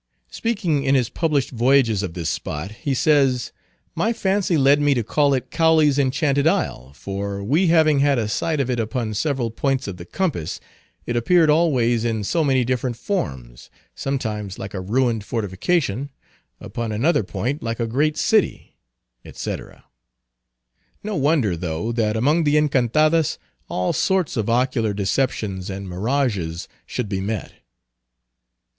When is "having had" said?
7.67-8.17